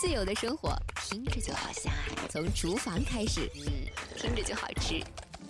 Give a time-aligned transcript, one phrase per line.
[0.00, 4.98] 自由的生活听着就好相爱，从厨房开始，嗯，听着就好吃。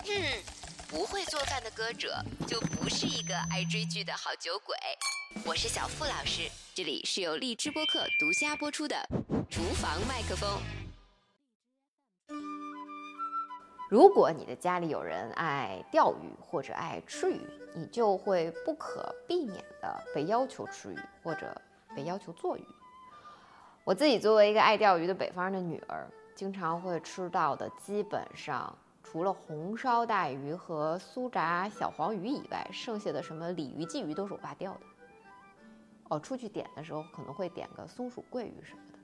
[0.06, 0.42] 嗯，
[0.88, 4.76] 不会做饭的歌者就不是一个爱追剧的好酒鬼。
[5.44, 8.96] 我是小付老师，这里是由荔枝播客独家播出的
[9.48, 10.50] 《厨房麦克风》。
[13.88, 17.40] 如果你的家里有人爱钓鱼或者爱吃鱼，
[17.74, 21.60] 你就会不可避免的被要求吃鱼或者
[21.94, 22.64] 被要求做鱼。
[23.90, 34.80] 我自己作为一个爱钓鱼的北方人的女儿，经常会吃到的基本上除了红烧带鱼和酥炸小黄鱼以外，剩下的什么鲤鱼、鲫鱼都是我爸钓的。
[36.08, 38.98] 哦，出去点的时候可能会点个松鼠桂鱼什么的。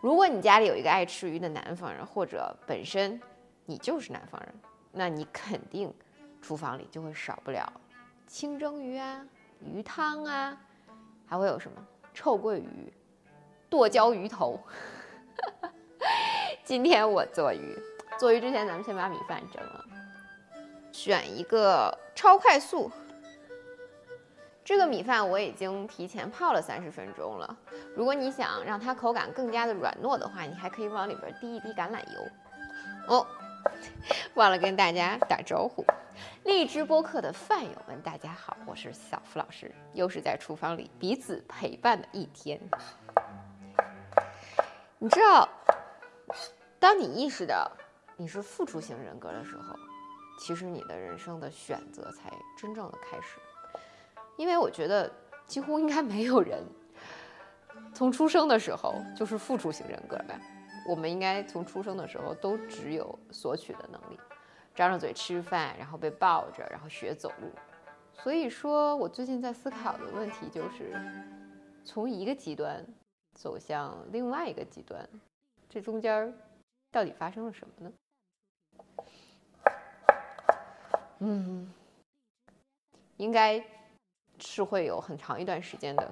[0.00, 3.20] 如果你家里有一个爱吃鱼的南方人，或者本身
[3.66, 4.54] 你就是南方人，
[4.92, 5.92] 那你肯定
[6.40, 7.70] 厨房里就会少不了
[8.26, 9.22] 清蒸鱼啊、
[9.60, 10.58] 鱼汤啊，
[11.26, 12.90] 还会有什么臭鳜鱼。
[13.68, 14.58] 剁椒鱼头，
[16.64, 17.78] 今天我做鱼。
[18.18, 19.84] 做鱼之前，咱们先把米饭蒸了。
[20.92, 22.90] 选一个超快速。
[24.64, 27.56] 这个米饭我已经提前泡了三十分钟了。
[27.94, 32.20] 如果你想让它口感更加的软糯的话，你还可以往里边滴一滴橄榄油。
[33.08, 33.26] 哦，
[34.34, 35.84] 忘了跟大家打招呼。
[36.44, 42.58] 荔枝播客的饭友们，大家好，我是小付老师，又是在厨房里彼此陪伴的一天。
[44.98, 45.46] 你知道，
[46.78, 47.70] 当你意识到
[48.16, 49.74] 你是付出型人格的时候，
[50.40, 53.38] 其实你的人生的选择才真正的开始。
[54.38, 55.10] 因为我觉得
[55.46, 56.64] 几乎应该没有人
[57.94, 60.40] 从出生的时候就是付出型人格吧。
[60.88, 64.18] 我们应该从出生的时候都只有索取的能力，
[64.74, 67.50] 张着嘴吃饭，然后被抱着，然后学走路。
[68.14, 70.98] 所以说我最近在思考的问题就是，
[71.84, 72.82] 从一个极端。
[73.36, 75.08] 走向另外一个极端，
[75.68, 76.34] 这中间
[76.90, 77.92] 到底发生了什么呢？
[81.18, 81.72] 嗯，
[83.18, 83.62] 应该
[84.38, 86.10] 是会有很长一段时间的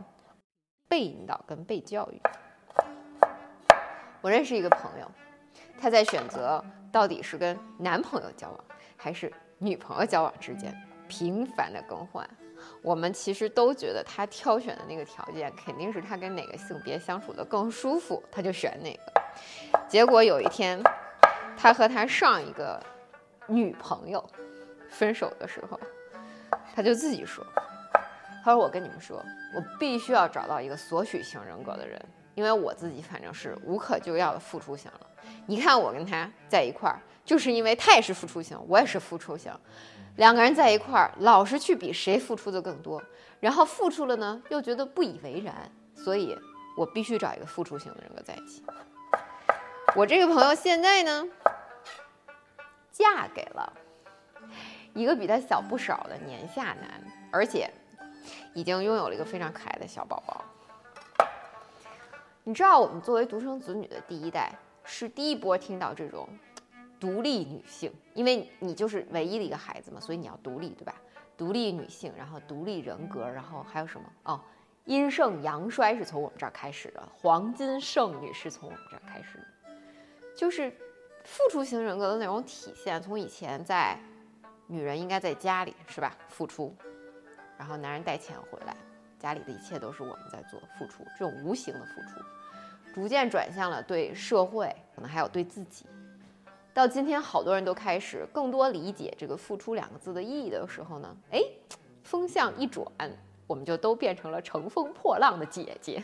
[0.86, 2.20] 被引导跟被教育。
[4.20, 5.10] 我认识一个朋友，
[5.78, 8.64] 他在选择到底是跟男朋友交往
[8.96, 10.74] 还是女朋友交往之间
[11.08, 12.28] 频繁的更换。
[12.82, 19.12] 我们其实都觉得他挑选的那个条件，肯定是他跟哪个性别相处的更舒服，他就选哪个。
[19.88, 20.80] 结果有一天，
[21.56, 22.80] 他和他上一个
[23.46, 24.24] 女朋友
[24.88, 25.78] 分手的时候，
[26.74, 27.44] 他就自己说
[28.44, 29.16] ：“他说我跟你们说，
[29.56, 32.00] 我必须要找到一个索取型人格的人，
[32.34, 35.00] 因为我自己反正是无可救药的付出型了。
[35.46, 39.52] 你看我跟他在一块儿，就是因为他也是付出型，我也是付出型。”
[40.16, 43.02] 两个人在一块儿，老是去比谁付出的更多，
[43.40, 46.38] 然后付出了呢，又觉得不以为然，所以
[46.76, 48.62] 我必须找一个付出型的人格在一起。
[49.96, 51.26] 我这个朋友现在呢，
[52.92, 53.72] 嫁给了
[54.92, 57.02] 一个比他小不少的年下男，
[57.32, 57.68] 而且
[58.54, 60.44] 已经拥有了一个非常可爱的小宝宝。
[62.44, 64.52] 你知道，我们作为独生子女的第一代，
[64.84, 66.28] 是第一波听到这种。
[67.00, 70.94] 独立女性，因为你就是唯一的一个孩子嘛，所以你要独立，对吧？
[71.36, 74.06] 独立女性，然后独立人格，然后还有什么？
[74.22, 74.40] 哦，
[74.86, 79.44] 阴盛阳衰是从我们这儿开始的，黄金剩女是从我们这儿开始的，
[80.34, 80.74] 就是
[81.24, 83.02] 付出型人格的那种体现。
[83.02, 83.98] 从以前在
[84.66, 86.74] 女人应该在家里是吧，付出，
[87.58, 88.74] 然后男人带钱回来，
[89.18, 92.24] 家里的一切都是我们在做付出，这种无形的付出，
[92.94, 95.84] 逐渐转向了对社会，可能还有对自己。
[96.72, 101.42] 到今天，好多人都开始更多理解这个“付出”两个字的意义的时候呢，哎，
[102.04, 102.86] 风向一转，
[103.48, 106.00] 我们就都变成了乘风破浪的姐姐，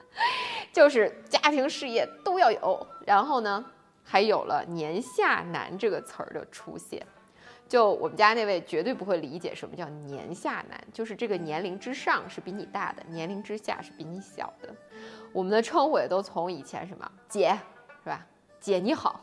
[0.72, 3.62] 就是家庭事业都要有，然后呢，
[4.02, 7.06] 还有了“年下男”这个词儿的出现。
[7.68, 14.74] 就我们家那位绝对不会理解什么叫“年下男”，就是这个年龄之上是比你大的，年龄之下是比你小的。
[15.32, 17.58] 我们的称呼也都从以前什么姐，
[18.02, 18.24] 是吧？
[18.60, 19.20] 姐你好。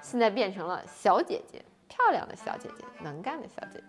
[0.00, 3.84] 现在变成了小姐姐，漂亮的小姐姐，能干的小姐姐。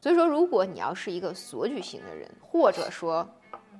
[0.00, 3.28] 所以说，如果你要是一个索取型的人，或者说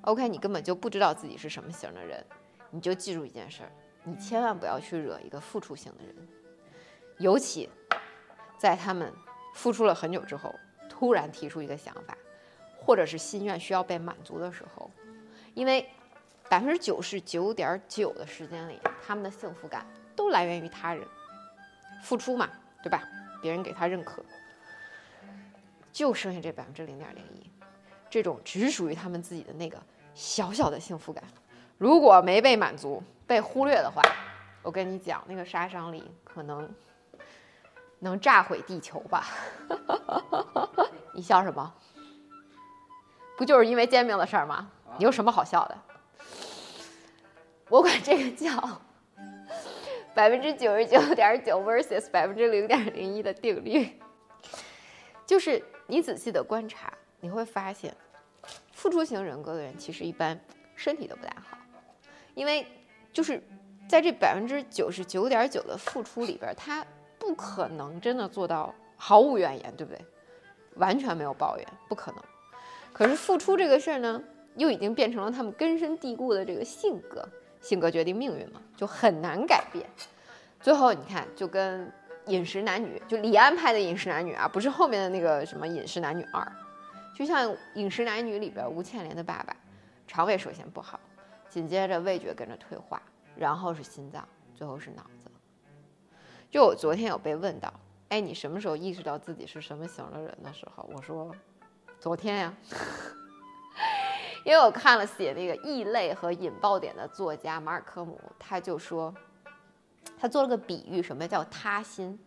[0.03, 2.25] ，OK，你根本就不知道自己是什么型的人，
[2.71, 3.73] 你就记住一件事儿：
[4.05, 6.15] 你千万不要去惹一个付出型的人，
[7.19, 7.69] 尤其
[8.57, 9.13] 在他们
[9.55, 10.55] 付出了很久之后，
[10.89, 12.17] 突然提出一个想法，
[12.79, 14.91] 或者是心愿需要被满足的时候，
[15.55, 15.89] 因为
[16.49, 21.07] 百分之九十九点九的时间里，他们的幸福感都来源于他人。
[22.03, 22.51] 付出嘛，
[22.83, 23.09] 对吧？
[23.41, 24.25] 别人给他认可，
[25.93, 27.49] 就剩下这百分之零点零一，
[28.11, 29.81] 这种只属于他们自己的那个
[30.15, 31.23] 小小的幸福感，
[31.79, 34.03] 如果没被满足、被忽略的话，
[34.63, 36.69] 我跟你讲，那个杀伤力可能
[38.03, 39.29] 能炸毁地球吧？
[41.15, 41.73] 你笑什么？
[43.39, 44.69] 不就是因为煎饼的事儿吗？
[44.99, 45.79] 你有什么好笑的？
[47.69, 48.83] 我管这个叫
[50.15, 54.01] 百分之九十九点九 versus 百分之零点零一的定律，
[55.25, 57.97] 就是你仔细的观察，你会发现，
[58.73, 60.39] 付出型人格的人其实一般
[60.75, 61.57] 身体都不大好，
[62.35, 62.67] 因为
[63.13, 63.41] 就是
[63.89, 66.85] 在这百分之九十九点九的付出里边，他
[67.23, 70.05] 不可能真的做到毫无怨言，对不对？
[70.75, 72.21] 完全没有抱怨，不可能。
[72.93, 74.21] 可是付出这个事儿呢，
[74.57, 77.25] 又已经变成了他们根深蒂固的这个性格。
[77.61, 79.89] 性格决定命运嘛，就很难改变。
[80.61, 81.87] 最后你看，就跟
[82.27, 86.43] 《饮食男女》，就李安拍的《饮食男女》啊，不是后面的那个什么《饮食男女二》。
[87.17, 89.55] 就像《饮食男女》里边吴倩莲的爸爸，
[90.09, 90.99] 肠胃首先不好，
[91.49, 93.01] 紧接着味觉跟着退化，
[93.37, 95.05] 然后是心脏，最后是脑。
[96.53, 97.73] 就我昨天有被问到，
[98.11, 101.35] 哎，你什么时候意识到自己是什么型的人的时候，我说，
[101.99, 102.55] 昨天呀。
[104.45, 109.15] 因为我看了写那个异类和引爆点的作家马尔科姆，他就说，
[110.21, 112.19] 他做了个比喻，什么叫他心？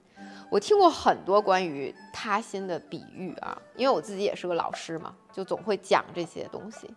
[0.49, 6.91] 我听过很多关于他心的比喻啊，因为我自己也是个老师嘛，就总会讲这些东西。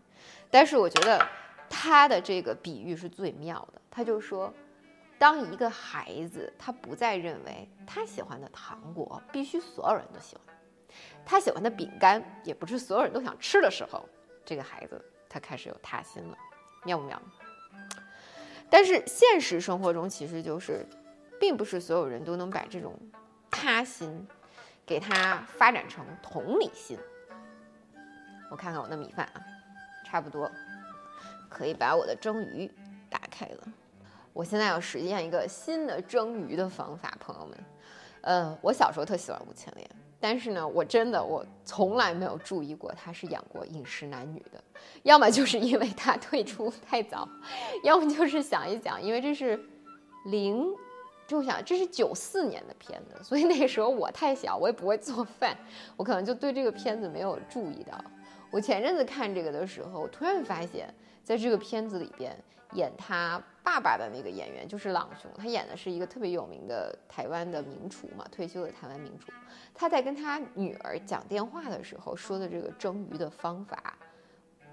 [0.50, 1.22] 但是我觉得
[1.69, 3.82] 他的这个比喻是最妙的。
[3.90, 4.50] 他就说，
[5.19, 10.56] 当一个孩子他不再认为他喜欢的糖果必须所有人都喜欢，
[11.26, 14.09] 他喜欢的饼干也不是所有人都想吃的时候。
[14.44, 16.38] 这个孩子他开始有他心了，
[16.85, 17.20] 妙不妙？
[18.70, 20.87] 但是现实生活中其实就是，
[21.41, 22.94] 并不是所有人都能把这种
[23.50, 24.26] 他心
[24.87, 26.99] 给他发展成同理心。
[28.50, 29.43] 我看看我的米饭啊，
[30.06, 30.50] 差不多
[31.50, 32.71] 可以把我的蒸鱼
[33.11, 33.69] 打开了。
[34.38, 37.58] 我现在要实验一个新的蒸鱼的方法，朋友们。
[38.20, 39.90] 呃，我小时候特喜欢吴倩莲。
[40.20, 44.62] 但是呢，我真的我从来没有注意过他是演过《饮食男女》的，
[45.02, 47.29] 要么就是因为他退出太早，
[47.82, 49.61] 要么就是想一想，因为这是
[50.26, 50.64] 零，
[51.26, 55.56] 就想这是九四年的片子，所以那时候我太小，我也不会做饭，
[55.96, 57.99] 我可能就对这个片子没有注意到。
[58.52, 60.94] 我前阵子看这个的时候，我突然发现，
[61.25, 62.37] 在这个片子里边。
[62.73, 69.32] 演他爸爸的那个演员就是朗雄，他演的是一个特别有名的台湾的名厨嘛，退休的台湾名厨。
[69.75, 73.97] 他在跟他女儿讲电话的时候说的这个蒸鱼的方法，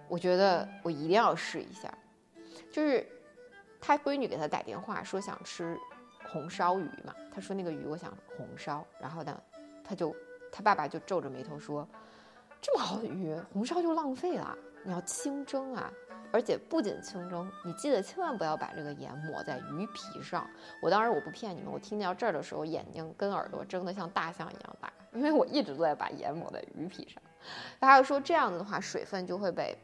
[0.07, 1.93] 我觉得我一定要试一下。
[2.71, 3.07] 就是
[3.79, 5.77] 他闺女给他打电话说想吃
[6.27, 9.41] 红烧鱼嘛，他说那个鱼我想红烧，然后呢，
[9.83, 10.13] 他就
[10.51, 11.87] 他爸爸就皱着眉头说，
[12.61, 15.91] 这么好的鱼红烧就浪费了，你要清蒸啊。
[16.31, 20.45] 而且不仅清蒸，你记得千万不要把这个盐抹在鱼皮上。
[20.81, 27.23] 我当时我不骗你们，我听到这儿的时候，眼睛跟耳朵睁得像大象一样大，因为我一直都在把盐抹在鱼皮上。
[27.79, 29.77] 他说这样子的话，水分就会被，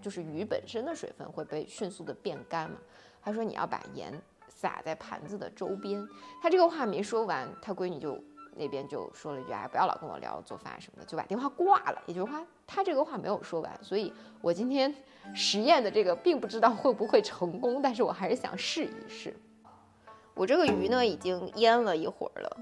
[0.00, 2.76] 就是鱼本身的水分会被迅速的变干嘛。
[3.20, 4.12] 他说你要把盐
[4.48, 6.06] 撒在盘子的周边。
[6.40, 8.22] 他这个话没说完，他闺女就。
[8.56, 14.94] 那边就说了一句：“哎，不要老跟我聊做饭什么的，就把电话挂了。”也就是说，他这个话没有说完，所以我今天
[15.34, 19.36] 实验的这个并不知道会不会成功，但是我还是想试一试。
[20.34, 22.56] 我这个鱼呢，已经腌了一会儿了，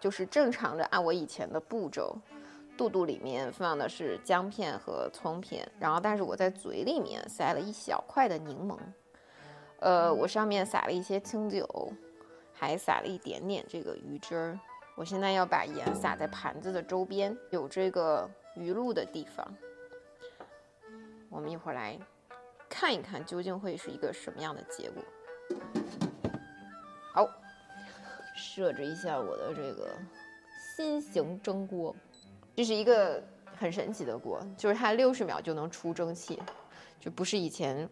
[0.00, 2.16] 就是正常的按我以前的步骤，
[2.76, 8.76] 肚肚里面放的是姜片和葱片，然后但是我在嘴里面塞了一小块的柠檬，
[9.80, 11.92] 呃，我上面撒了一些清酒，
[12.52, 14.58] 还撒了一点点这个鱼汁儿。
[14.94, 19.54] 我现在要把盐撒在盘子的周边，有这个鱼露的地方。
[21.30, 21.98] 我们一会儿来
[22.68, 25.02] 看一看，究竟会是一个什么样的结果。
[27.14, 27.26] 好，
[28.36, 29.90] 设置一下我的这个
[30.76, 31.96] 新型蒸锅，
[32.54, 33.22] 这是一个
[33.56, 36.40] 很神奇的锅，就是它六十秒就能出蒸汽，
[37.00, 37.88] 就不是以前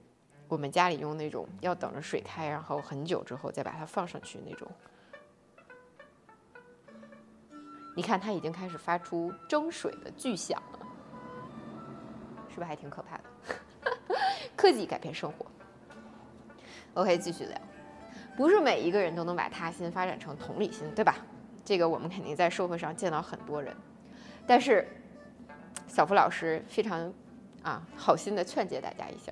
[0.48, 4.70] 我们家里用那种要等着水开，然后很久之后再把它放上去那种。
[8.00, 10.78] 你看，它已经开始发出蒸水的巨响了，
[12.48, 13.24] 是不是还挺可怕的？
[14.56, 15.44] 科技改变生活。
[16.94, 17.60] OK，继续聊。
[18.38, 21.16] 不是每一个人都能把他心发展成同理心，对吧？
[21.62, 23.76] 这个我们肯定在社会上见到很多人。
[24.46, 24.88] 但是，
[25.86, 27.12] 小付老师非常
[27.62, 29.30] 啊好心的劝诫大家一下：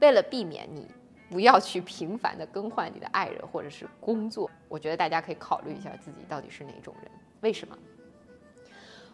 [0.00, 0.88] 为了避免你
[1.28, 7.10] 不要去频繁的更换你的爱人或者是工作，我觉得大家可以考虑一下自己到底是哪种人。
[7.42, 7.78] 为什么？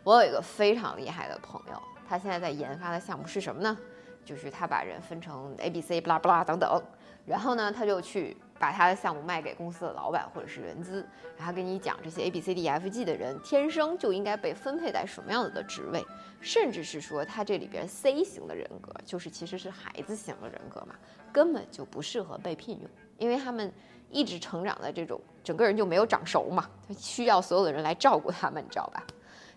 [0.04, 3.76] 我有一个非常厉害的朋友，他现在在研发的项目是什么呢？
[4.22, 6.82] 就是他把人分成 A、B、C、不拉不拉等等，
[7.26, 11.06] 然后呢，他就去把他的项目卖给公司的老板或者是人资，
[11.36, 16.04] 然后跟你讲这些 A、B、C、D、F、G 的人天生就应该被分配在什么样子的职位，
[16.40, 20.94] 甚至是说他这里边 C 型的人格，就是其实是孩子型的人格嘛，
[21.32, 23.72] 根本就不适合被聘用，因为他们
[24.10, 29.02] 一直成长在这种整个人就没有长熟嘛，他需要所有的人来照顾他们，你知道吧？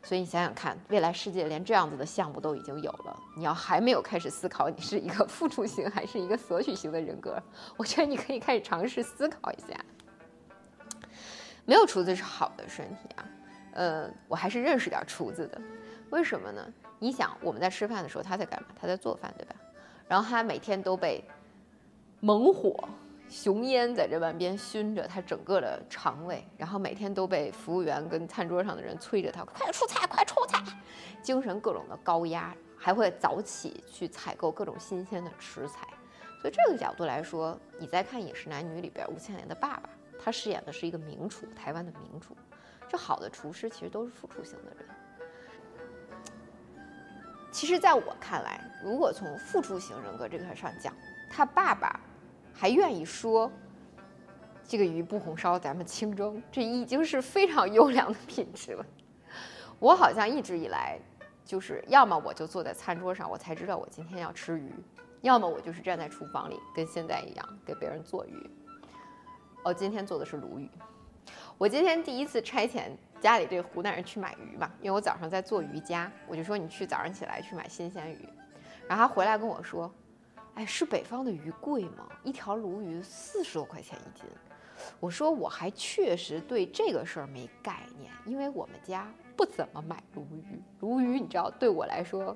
[0.08, 7.38] 所以你想想看，未来世界连这样子的项目都已经有了，你要还没有开始思考你是一个付出型还是一个索取型的人格，
[7.76, 9.78] 我觉得你可以开始尝试思考一下。
[11.66, 13.30] 没有厨子是好的身体啊，
[13.74, 15.62] 呃，我还是认识点厨子的，
[16.10, 16.66] 为什么呢？
[17.00, 18.70] 你想我们在吃饭的时候他在干嘛？
[18.80, 19.56] 他在做饭，对吧？
[20.08, 21.22] 然后他每天都被
[22.22, 22.88] 猛火。
[23.30, 30.64] 熊烟在这半边熏着他整个的肠胃，然后每天都被服务员跟餐桌上的人催着他快出菜，快出菜，
[31.22, 35.86] 精神各种的高压，还会早起去采购各种新鲜的食材。
[36.42, 42.36] 所以这个角度来说，你再看《饮食男女》里边吴倩莲的爸爸，他饰演的是一个名厨，台湾的名厨。
[42.88, 44.86] 这好的厨师其实都是付出型的人。
[47.52, 50.94] 其实，在我看来，如果从付出型人格这个上讲，
[51.30, 52.00] 他爸爸。
[52.60, 53.52] 还愿意说，
[54.64, 58.84] 这个鱼不红烧，咱们清蒸，这已经是非常优良的品质了。
[59.78, 61.00] 我好像一直以来，
[61.46, 64.72] 就是要么我就坐在餐桌上，我才知道我今天要吃鱼；
[65.22, 68.50] 要么我就是站在厨房里，跟现在一样给别人做鱼。
[69.64, 70.68] 哦，今天做的是鲈鱼。
[71.60, 72.90] 我今天第一次差遣
[73.22, 78.28] 家里这个湖南人去买鱼嘛，因为我早上在做瑜伽，我就说你去早上起来去买新鲜鱼，
[78.88, 79.94] 然后他回来跟我说。
[80.58, 82.10] 哎，是北方的鱼贵吗？
[82.24, 84.28] 一条鲈鱼四十多块钱一斤。
[85.00, 90.60] 我说我还确实对这个事儿没概念，因为我们家不怎么买鲈鱼。
[90.80, 92.36] 鲈鱼你知道，对我来说，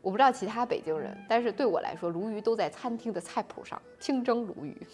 [0.00, 4.86] 我不知道其他北京人，但是对我来说，鲈鱼都在餐厅的菜谱上，清蒸鲈鱼。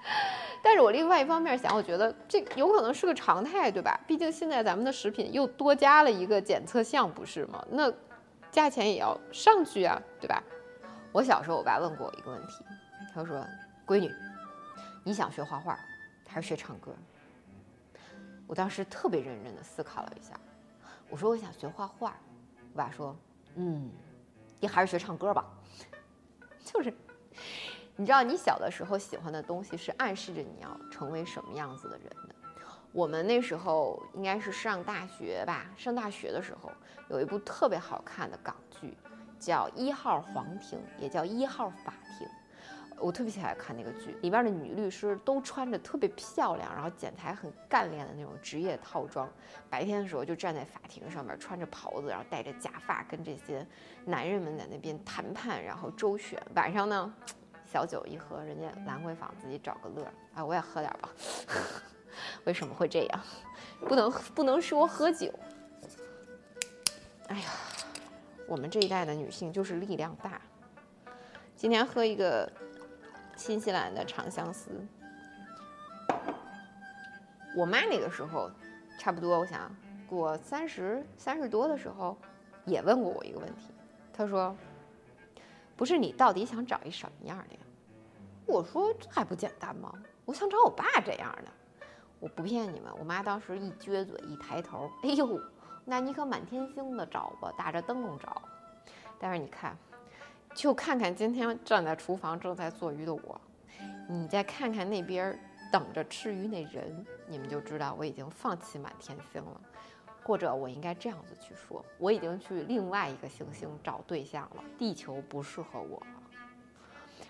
[0.64, 4.00] 但是我另外一方面想，我觉得这有可能是个常态，对吧？
[4.06, 7.62] 毕竟现在咱们的食品又多加了一个检测项，不是吗？
[7.70, 7.92] 那
[8.50, 10.42] 价钱也要上去啊，对吧？
[11.16, 12.62] 我小时候，我爸问过我一个问题，
[13.14, 13.42] 他说
[13.88, 14.14] ：“闺女，
[15.02, 15.80] 你想学画画
[16.28, 16.94] 还是学唱歌？”
[18.46, 20.38] 我当时特别认真的思考了一下，
[21.08, 22.14] 我说：“我想学画画。”
[22.70, 23.16] 我爸说
[23.56, 23.90] ：“嗯，
[24.60, 25.46] 你还是学唱歌吧。
[26.62, 26.92] ”就是，
[27.96, 32.34] 你知道，你小的时候喜欢的东西是暗示着你要成为什么样子的人的。
[32.92, 36.70] 我们那时候应该是上大学吧，上大学的时候
[37.08, 38.94] 有一部特别好看的港剧。
[39.38, 42.28] 叫一号皇庭，也叫一号法庭。
[42.98, 49.30] 我特别喜欢看那个剧，里边的女律师都穿着特别漂亮，然后剪裁很干练的那种职业套装。
[49.68, 53.66] 白天的时候就站在法庭上面，穿着袍子，然后戴着假发，跟这些
[54.06, 56.42] 男人们在那边谈判，然后周旋。
[56.54, 57.14] 晚上呢，
[57.70, 60.12] 小酒一喝，人家兰桂坊自己找个乐儿。
[60.34, 61.10] 啊，我也喝点吧。
[62.44, 63.20] 为什么会这样？
[63.80, 65.30] 不能不能说喝酒。
[67.28, 67.50] 哎呀。
[68.48, 70.40] 我们这一代的女性就是力量大。
[71.56, 72.50] 今天喝一个
[73.36, 74.70] 新西兰的长相思。
[77.56, 78.50] 我妈那个时候，
[78.98, 79.74] 差不多，我想
[80.08, 82.16] 过三十三十多的时候，
[82.64, 83.72] 也问过我一个问题。
[84.12, 84.54] 她说
[85.76, 87.60] ：“不是你到底想找一什么样的呀？”
[88.46, 89.92] 我说：“这还不简单吗？
[90.24, 91.50] 我想找我爸这样的。”
[92.20, 95.40] 我不骗你们，我妈当时一撅嘴，一抬头，哎呦！
[95.88, 98.42] 那你可满天星的找吧，打着灯笼找。
[99.18, 99.74] 但是你看，
[100.52, 103.40] 就看看今天站在厨房正在做鱼的我，
[104.08, 105.38] 你再看看那边
[105.72, 109.60] 等着吃鱼那人，你们就知道我已经放弃满天星了。
[110.24, 114.64] 或者我应该这样子去说，我已经去另外一个行星找对象了。
[114.76, 116.06] 地球不适合我了。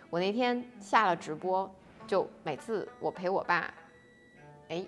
[0.08, 1.70] 我那天下了直播，
[2.06, 3.70] 就每次我陪我爸，
[4.70, 4.86] 哎，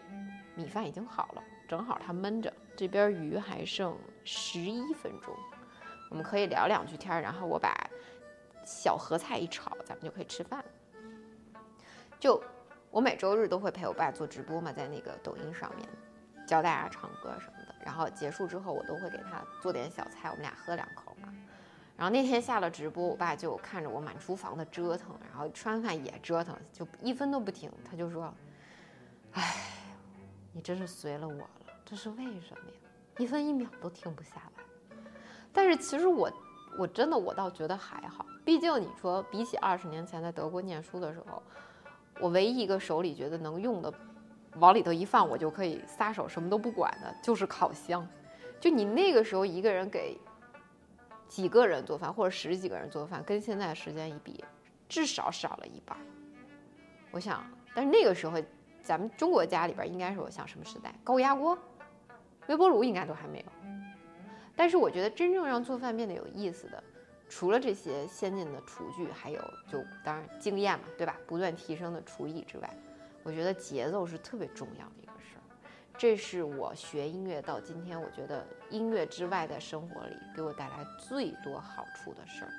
[0.55, 2.51] 米饭已经好了，正好他闷着。
[2.79, 5.35] 这边鱼还剩十一分钟，
[6.11, 7.75] 我们可以聊两句天然后我把
[8.65, 11.61] 小合菜一炒，咱们就可以吃饭了。
[12.21, 12.41] 就
[12.93, 15.89] 我每周日都会陪我爸做直播嘛，在那个抖音上面
[16.47, 17.75] 教大家唱歌什么的。
[17.85, 21.35] 然后结束之后，我都会给他做点小菜，我们俩喝两口嘛。
[21.97, 27.69] 然后那天下了直播，我爸就看着我满厨房的折腾，然后吃完饭也折腾，就一分都不停。
[27.85, 28.33] 他就说
[29.35, 29.57] ：“哎，
[30.53, 31.51] 你真是随了我。”
[31.89, 32.77] 这是为什么呀？
[33.17, 34.63] 一分一秒都停不下来。
[35.55, 36.31] 但是其实我，
[36.79, 38.27] 我真的我倒觉得还好。
[38.45, 41.43] 毕竟你说比起二十年前在德国念书的时候，
[42.21, 43.91] 我唯一一个手里觉得能用的，
[44.57, 48.07] 往里头一放我就可以撒手什么都不管的，就是烤箱。
[48.61, 50.21] 就你那个时候一个人给
[51.27, 54.45] 几个人做饭或者十几个人做饭，跟现在时间一比，
[54.91, 55.97] 至少少了一半。
[57.13, 57.43] 我想，
[57.75, 58.37] 但是那个时候，
[58.83, 60.95] 咱们中国家里边应该是我想什么时代？
[61.03, 61.59] 高压锅、
[62.49, 63.45] 微波炉应该都还没有。
[64.57, 66.83] 但是我觉得真正让做饭变得有意思的，
[67.29, 71.17] 除了这些先进的厨具，还有就当然经验嘛，对吧？
[71.27, 72.69] 不断提升的厨艺之外，
[73.23, 75.43] 我觉得节奏是特别重要的一个事儿。
[75.97, 82.51] 这是我学音乐到今天，我觉得音乐之外的生活里给我带来最多好处的事儿。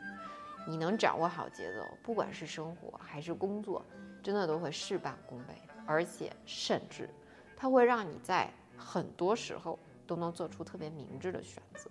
[0.68, 3.84] 你能掌握好节奏，不管是生活还是工作，
[4.22, 5.54] 真的都会事半功倍，
[5.86, 7.10] 而且甚至
[7.58, 9.78] 它会让你在很多时候。
[10.10, 11.88] 都能做出特别明智的选择。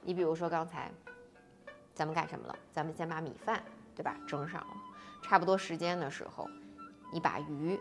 [0.00, 0.88] 你比如说刚才，
[1.92, 2.56] 咱们干什么了？
[2.72, 3.60] 咱们先把米饭，
[3.92, 4.76] 对吧，蒸上了。
[5.20, 6.48] 差不多时间的时候，
[7.12, 7.76] 你把鱼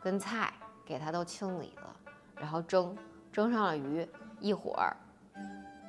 [0.00, 0.54] 跟菜
[0.86, 1.94] 给它都清理了，
[2.34, 2.96] 然后蒸，
[3.30, 4.08] 蒸上了鱼，
[4.40, 4.96] 一会儿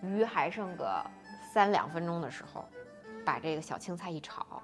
[0.02, 1.02] 鱼还剩个
[1.54, 2.68] 三两分钟的时候，
[3.26, 4.62] 把这个小青菜一炒，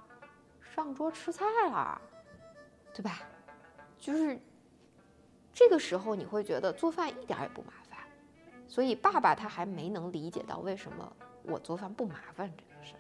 [0.60, 2.01] 上桌吃菜了，
[2.93, 3.22] 对吧？
[3.98, 4.38] 就是
[5.53, 8.00] 这个时候，你会觉得做饭一点也不麻烦。
[8.67, 13.00] 所以爸爸他还没能理解到为什么我做饭不麻烦这个事儿。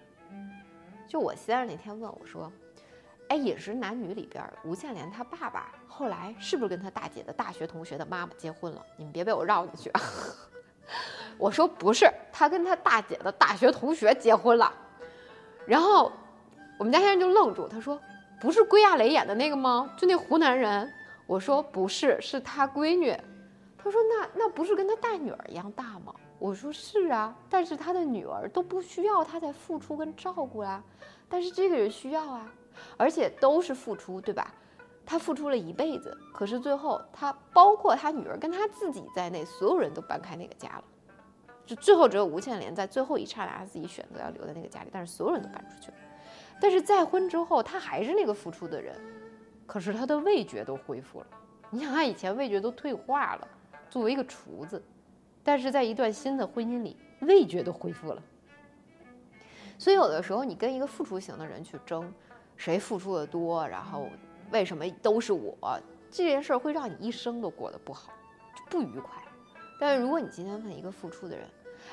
[1.07, 2.51] 就我先生那天问我说
[3.29, 8.85] ：“哎，饮食男女里边，吴倩莲她爸爸后来是不是跟她大姐的大学同学的妈妈结婚了？
[8.97, 9.91] 你们别被我绕进去！”
[11.39, 14.71] 我说：“不是，他跟他大姐的大学同学结婚了。”
[15.65, 16.11] 然后
[16.77, 17.99] 我们家先生就愣住，他说
[18.39, 19.91] ：“不是归亚蕾演的那个吗？
[19.97, 20.93] 就那湖南人？”
[21.25, 23.15] 我说：“不是，是他闺女。”
[23.77, 30.83] 他说：“那那不是跟他大女儿一样大吗？”我说：“是啊，但是他的女儿都不需要他在付出跟照顾啦，
[31.29, 32.51] 但是这个人需要啊，
[32.97, 34.53] 而且都是付出，对吧？
[35.05, 40.83] 他付出了一辈子，可是最后他包括他女儿跟他自己在内，所有人都搬开那个家了，
[41.65, 45.97] 就最后只有吴倩莲在最后一刹那自己选择要留在那个家里，但是所有人都搬出去了。
[46.61, 48.95] 但是再婚之后，他还是那个付出的人，
[49.65, 51.27] 可是他的味觉都恢复了。
[51.69, 53.47] 你想，他以前味觉都退化了。”
[53.89, 54.81] 作为一个厨子，
[55.43, 58.21] 但是在一段新的婚姻里，味觉都恢复了。
[59.77, 62.11] 所以有的时候你跟一个付出型的人去争，
[62.57, 64.07] 谁付出的多，然后
[64.51, 68.11] 为什么都是我，这件事儿会让你一生都过得不好，
[68.69, 69.21] 不愉快。
[69.79, 71.47] 但是如果你今天问一个付出的人，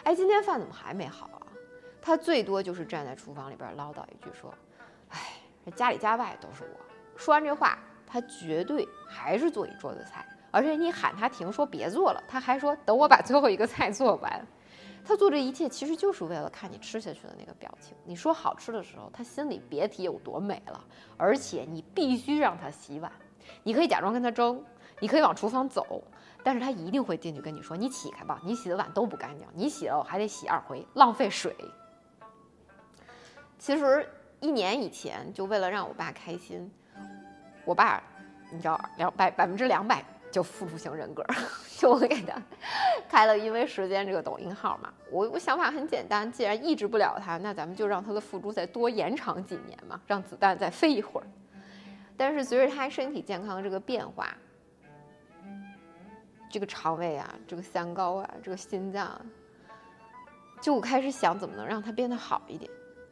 [0.05, 1.47] 哎，今天饭怎么还没好啊？
[2.01, 4.55] 他最多就是站在厨房里边唠叨一句说，
[5.11, 5.18] 哎，
[5.75, 6.89] 家里家外都是我。
[7.21, 10.27] 说完这话，他绝对还是做一桌子菜。
[10.51, 14.47] 而且你喊他停，说别做了，他还说等我把最后一个菜做完。
[15.05, 17.95] 他做这一切其实就是为了看你吃下去的那个表情。
[18.05, 20.83] 你说好吃的时候，他心里别提有多美了。
[21.19, 23.13] 而且你必须让他洗碗，
[23.63, 24.65] 你可以假装跟他争，
[24.99, 26.03] 你可以往厨房走，
[26.43, 31.55] 但是他一定会进去跟你说：“你起开吧，你洗的碗都不干净，你洗了我还得洗二回，浪费水。”
[33.59, 34.09] 其实
[34.41, 36.71] 一年以前，就为了让我爸开心，
[37.64, 38.03] 我爸，
[38.51, 40.05] 你知道两百百分之两百。
[40.33, 41.27] 就付出型人格，
[41.77, 42.40] 就我给他
[43.09, 44.94] 开了因为时间这个抖音号嘛。
[45.11, 51.27] 我我想法很简单，既然抑制不了他，那咱们就让他的付出再多延长几年嘛，让子弹再飞一会儿。
[52.16, 54.33] 但是随着他身体健康的这个变化，
[56.49, 59.20] 这个肠胃啊，这个三高啊，这个心脏，
[60.61, 62.70] 就我开始想怎么能让他变得好一点。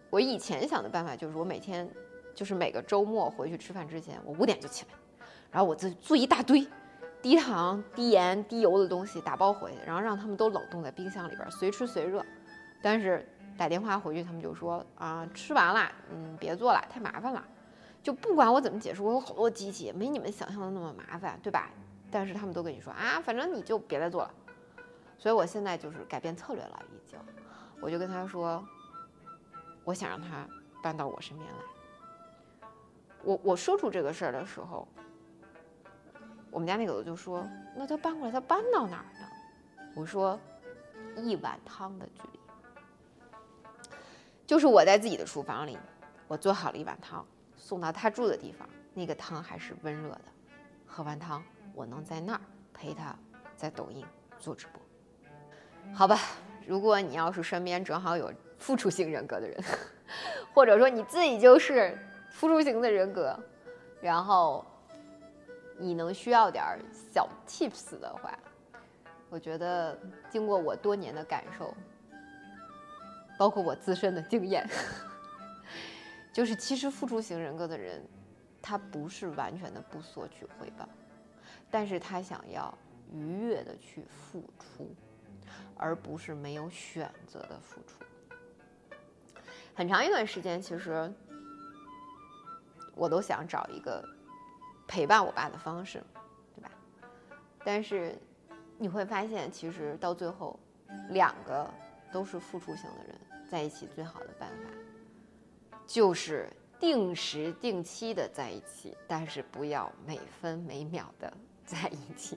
[0.09, 1.91] 我以前想的办法就是我每天
[2.39, 4.95] 就是每个周末回去吃饭之前，我五点就起来，
[5.51, 6.65] 然后我就做一大堆。
[7.21, 12.25] 低糖、低盐、低油的东西打包回去，然后让他们都冷冻在冰箱里边，随吃随热。
[12.81, 17.45] 但是打电话回去，他们就说啊，吃完了，嗯，别做了，太麻烦了。
[18.05, 21.69] 就不管我怎么解释，我有好多机器，没你们想象的那么麻烦，对吧？
[22.09, 24.31] 但是他们都跟你说啊，反正你就别再做了。
[25.19, 27.19] 所以我现在就是改变策略了，已经。
[27.81, 28.65] 我就跟他说，
[29.83, 30.47] 我想让他
[30.85, 31.78] 搬到我身边来。
[33.23, 34.87] 我我说出这个事儿的时候。
[36.51, 39.29] 我们家那狗就说：“那他搬过来，他搬到哪儿呢？”
[39.95, 40.41] 我说
[41.15, 42.41] ：“一碗汤的距离，
[44.47, 45.79] 就是我在自己的厨房里，
[46.27, 50.25] 我做好了一碗汤，送到他住的地方，那个汤还是温热的。
[50.87, 52.41] 喝完汤，我能在那儿
[52.73, 53.15] 陪他，
[53.55, 54.03] 在抖音
[54.39, 54.81] 做直播。
[55.95, 56.19] 好吧，
[56.67, 59.63] 如果你要是身边正好有付出型人格的人，
[60.55, 61.97] 或者说你自己就是
[62.31, 63.39] 付出型的人格，
[64.01, 64.65] 然后。”
[65.81, 68.37] 你能需要点小 tips 的话，
[69.31, 69.97] 我觉得
[70.29, 71.73] 经过我多年的感受，
[73.39, 74.69] 包括我自身的经验，
[76.35, 78.05] 就是其实付出型人格的人，
[78.61, 80.89] 他不是完全的不索取回报，
[81.71, 82.77] 但是他想要
[83.13, 84.93] 愉悦的去付出，
[85.77, 88.05] 而不是没有选择的付出。
[89.77, 91.09] 很长一段时间，其实
[92.99, 94.05] 我都想找一个
[94.87, 96.03] 陪伴我爸的方式，
[96.55, 96.71] 对吧？
[97.65, 98.19] 但是
[98.77, 100.59] 你会发现，其实到最后，
[101.11, 101.73] 两个
[102.13, 103.17] 都是付出型的人
[103.49, 104.71] 在一起，最好的办法
[105.87, 111.33] 就是定时定期的在一起，但是不要每分每秒的
[111.65, 112.37] 在一起。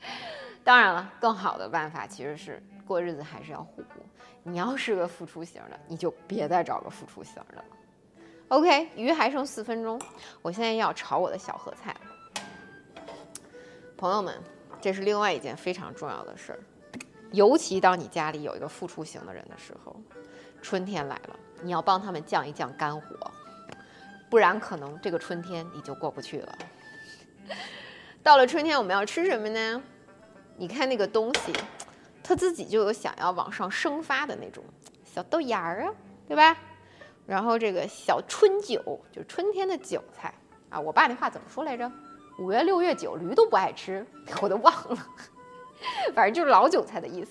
[0.62, 4.00] 当然了，更好的办法其实是过日子还是要互补。
[4.42, 7.64] 你要是个付出型的，你就别再找个付出型的了。
[8.50, 10.00] OK，鱼还剩四分钟，
[10.42, 11.94] 我现在要炒我的小合菜。
[13.96, 14.36] 朋友们，
[14.80, 16.58] 这是另外一件非常重要的事儿，
[17.30, 19.94] 尤其当你家里有一个付出型的人的时候，
[20.60, 23.30] 春天来了，你要帮他们降一降肝火，
[24.28, 26.58] 不然可能这个春天你就过不去了。
[28.20, 29.80] 到了春天，我们要吃什么呢？
[30.56, 31.52] 你看那个东西，
[32.20, 34.64] 它自己就有想要往上生发的那种
[35.04, 35.94] 小豆芽儿啊，
[36.26, 36.56] 对吧？
[37.26, 40.34] 然后这个小春韭，就是春天的韭菜
[40.68, 40.80] 啊。
[40.80, 41.90] 我爸那话怎么说来着？
[42.38, 44.06] 五月六月韭，驴都不爱吃，
[44.40, 45.06] 我都忘了。
[46.14, 47.30] 反正就是老韭菜的意思。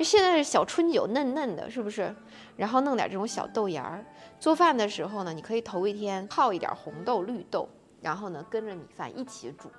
[0.00, 2.14] 现在是小春韭，嫩嫩的，是不是？
[2.56, 4.04] 然后弄点这种小豆芽儿，
[4.38, 7.68] 做饭的时候呢，你可以头一天泡一点红豆、绿豆，
[8.00, 9.70] 然后呢跟着米饭一起煮。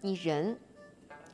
[0.00, 0.58] 你人。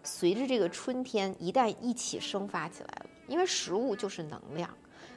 [0.07, 4.69] 随着这个春天一旦一起生发起来了，因为食物就是能量，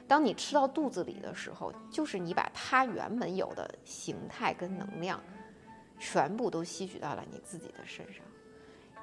[0.08, 5.22] 当你吃到肚子里的时候，就是你把它原本有的形态跟能量，
[5.98, 8.24] 全部都吸取到了你自己的身上。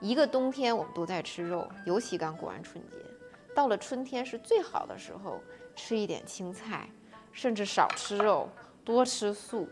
[0.02, 2.98] 一个冬天我们都在吃肉，尤其刚过完春节，
[3.56, 5.40] 到了春天是最好的时候，
[5.76, 6.90] 吃一点青菜，
[7.32, 8.50] 甚至少吃肉，
[8.84, 9.70] 多吃素，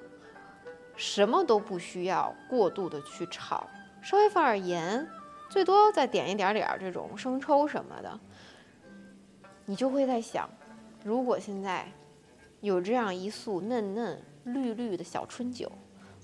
[0.95, 3.67] 什么都不需要过度的去炒，
[4.03, 5.09] 稍微放点盐。
[5.49, 8.19] 最多再点一点点这种生抽什么的，
[9.65, 10.49] 你就会在想，
[11.03, 11.91] 如果现在
[12.61, 15.69] 有这样一束嫩嫩绿绿的小春酒，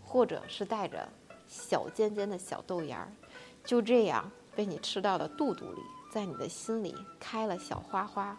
[0.03, 1.07] 或者是带着
[1.47, 3.11] 小尖尖的小豆芽儿，
[3.63, 5.81] 就这样被你吃到了肚肚里，
[6.13, 8.37] 在你的心里开了小花花，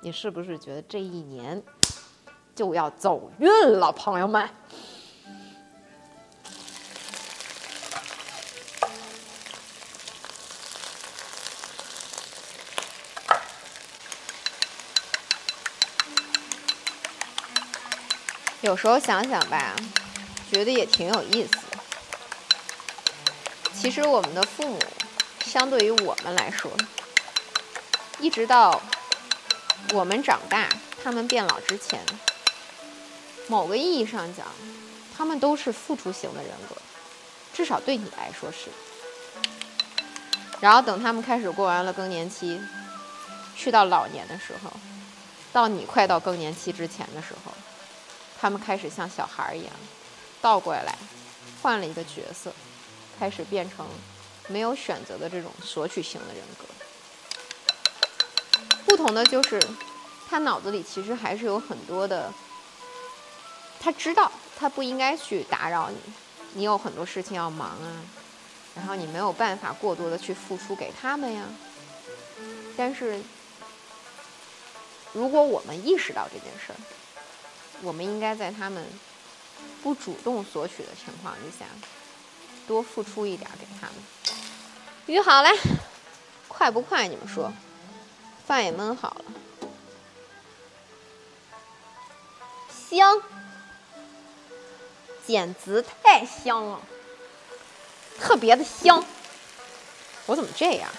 [0.00, 1.62] 你是不是觉得这一年
[2.54, 4.48] 就要走运了，朋友们？
[18.68, 19.74] 有时候想想吧，
[20.52, 21.56] 觉得也挺有意思。
[23.72, 24.78] 其实我们的父母，
[25.42, 26.70] 相对于我们来说，
[28.20, 28.78] 一直到
[29.94, 30.68] 我们长大、
[31.02, 31.98] 他们变老之前，
[33.46, 34.46] 某个意义上讲，
[35.16, 36.76] 他们都是付出型的人格，
[37.54, 38.68] 至少对你来说是。
[40.60, 42.60] 然后等他们开始过完了更年期，
[43.56, 44.70] 去到老年的时候，
[45.54, 47.50] 到你快到更年期之前的时候。
[48.40, 49.72] 他们开始像小孩一样，
[50.40, 50.96] 倒过来，
[51.60, 52.52] 换了一个角色，
[53.18, 53.86] 开始变成
[54.46, 56.64] 没有选择的这种索取型的人格。
[58.86, 59.60] 不同的就是，
[60.28, 62.32] 他脑子里其实还是有很多的，
[63.80, 65.98] 他知道他不应该去打扰你，
[66.54, 68.00] 你有很多事情要忙啊，
[68.74, 71.44] 然后你没有办法过多的去付出给他们呀。
[72.76, 73.20] 但是，
[75.12, 76.76] 如果我们意识到这件事儿，
[77.82, 78.84] 我们应该在他们
[79.82, 81.66] 不主动索取的情况之下，
[82.66, 83.94] 多付出一点给他们。
[85.06, 85.50] 鱼好了，
[86.48, 87.06] 快不快？
[87.08, 87.52] 你们说？
[88.46, 89.24] 饭也焖好了，
[92.90, 93.22] 香，
[95.26, 96.80] 简直太香了，
[98.18, 99.04] 特别的香。
[100.26, 100.90] 我怎么这样？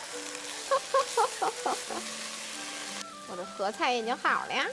[3.29, 4.65] 我的合菜已经好了呀。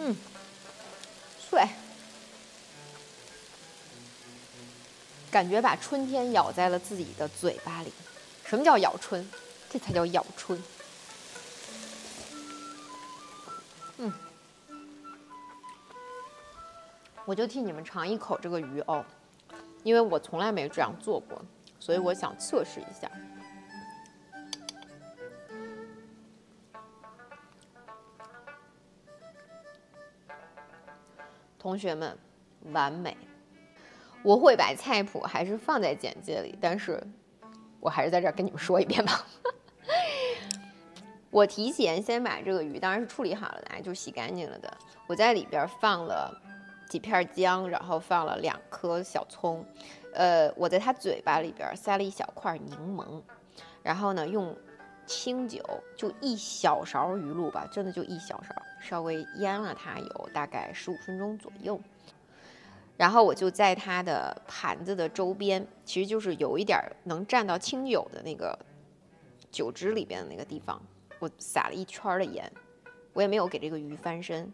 [0.00, 0.16] 嗯，
[1.40, 1.68] 脆，
[5.28, 7.92] 感觉把春天咬在了自己的嘴巴里。
[8.44, 9.28] 什么叫咬春？
[9.68, 10.62] 这才叫咬春。
[13.98, 14.12] 嗯，
[17.24, 19.04] 我就替你们尝一口这个鱼哦，
[19.82, 21.44] 因为我从来没这样做过，
[21.80, 23.10] 所以我想测试一下。
[31.58, 32.16] 同学们，
[32.72, 33.16] 完美！
[34.22, 37.02] 我会把菜谱还是放在简介里，但是
[37.80, 39.26] 我还是在这儿跟你们说一遍吧。
[41.30, 44.76] 我提前先把这个鱼，当然是处理好了的，就洗干净了的。
[45.06, 46.32] 我在里边放了
[46.88, 49.64] 几片姜，然后放了两颗小葱。
[50.14, 53.22] 呃，我在它嘴巴里边塞了一小块柠檬，
[53.82, 54.56] 然后呢，用
[55.08, 55.60] 清酒，
[55.96, 61.80] 就一小勺鱼露吧，真的就一小勺，稍微腌了它有大概十五分钟左右。
[62.96, 68.56] 然后我就在它的盘子的周边，其实就是有一点能蘸到清酒的那个
[69.50, 70.80] 酒汁里边的那个地方，
[71.18, 72.52] 我撒了一圈的盐。
[73.14, 74.52] 我也没有给这个鱼翻身。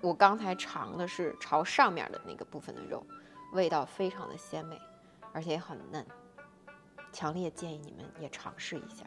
[0.00, 3.04] 我刚才尝的是朝上面的那个部分的肉，
[3.52, 4.80] 味道非常的鲜美，
[5.32, 6.04] 而且也很嫩。
[7.12, 9.04] 强烈建议你们也尝试一下。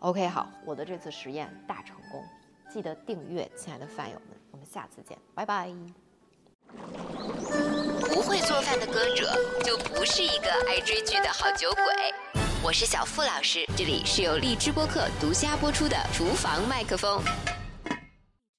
[0.00, 2.24] OK，好，我的这次实验大成功，
[2.70, 5.68] 记得订阅，亲爱的饭友们，我们下次见，拜拜。
[8.08, 9.34] 不会做饭的歌者
[9.64, 11.84] 就不是一个爱追剧的好酒鬼。
[12.62, 17.20] 我是小付老师，这里是由荔枝播客独家播出的厨房麦克风。